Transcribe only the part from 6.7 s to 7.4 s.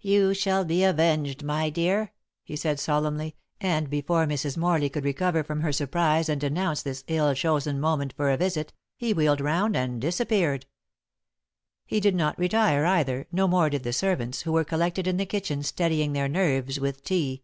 this ill